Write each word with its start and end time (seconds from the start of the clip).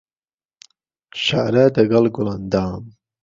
شەعره 1.23 1.63
دهگهڵ 1.75 2.05
گوڵەندام 2.15 2.83